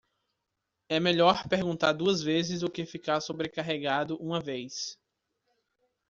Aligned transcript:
É 0.89 0.99
melhor 0.99 1.47
perguntar 1.47 1.91
duas 1.93 2.23
vezes 2.23 2.61
do 2.61 2.71
que 2.71 2.87
ficar 2.87 3.21
sobrecarregado 3.21 4.17
uma 4.17 4.41
vez. 4.41 4.97